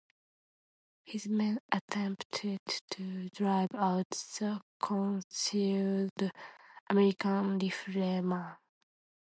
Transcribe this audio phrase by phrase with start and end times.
[1.03, 2.57] His men attempted
[2.89, 6.31] to drive out the concealed
[6.89, 8.55] American riflemen.